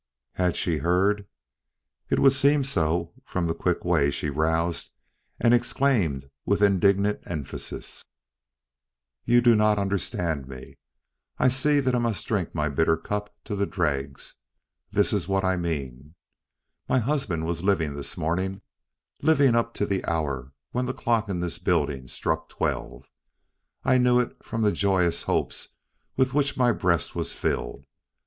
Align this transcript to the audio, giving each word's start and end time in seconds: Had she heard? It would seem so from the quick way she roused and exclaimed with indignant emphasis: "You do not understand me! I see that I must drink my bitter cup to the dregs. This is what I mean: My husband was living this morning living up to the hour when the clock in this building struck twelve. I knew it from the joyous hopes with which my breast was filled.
Had 0.33 0.55
she 0.55 0.79
heard? 0.79 1.27
It 2.09 2.17
would 2.17 2.33
seem 2.33 2.63
so 2.63 3.13
from 3.23 3.45
the 3.45 3.53
quick 3.53 3.85
way 3.85 4.09
she 4.09 4.31
roused 4.31 4.93
and 5.39 5.53
exclaimed 5.53 6.27
with 6.43 6.63
indignant 6.63 7.19
emphasis: 7.27 8.03
"You 9.25 9.41
do 9.41 9.55
not 9.55 9.77
understand 9.77 10.47
me! 10.47 10.79
I 11.37 11.49
see 11.49 11.79
that 11.81 11.93
I 11.93 11.99
must 11.99 12.25
drink 12.25 12.55
my 12.55 12.67
bitter 12.67 12.97
cup 12.97 13.31
to 13.43 13.55
the 13.55 13.67
dregs. 13.67 14.37
This 14.91 15.13
is 15.13 15.27
what 15.27 15.43
I 15.43 15.55
mean: 15.55 16.15
My 16.89 16.97
husband 16.97 17.45
was 17.45 17.61
living 17.63 17.93
this 17.93 18.17
morning 18.17 18.63
living 19.21 19.53
up 19.53 19.71
to 19.75 19.85
the 19.85 20.03
hour 20.05 20.51
when 20.71 20.87
the 20.87 20.95
clock 20.95 21.29
in 21.29 21.41
this 21.41 21.59
building 21.59 22.07
struck 22.07 22.49
twelve. 22.49 23.05
I 23.83 23.99
knew 23.99 24.19
it 24.19 24.35
from 24.43 24.63
the 24.63 24.71
joyous 24.71 25.21
hopes 25.21 25.67
with 26.17 26.33
which 26.33 26.57
my 26.57 26.71
breast 26.71 27.13
was 27.13 27.33
filled. 27.33 27.85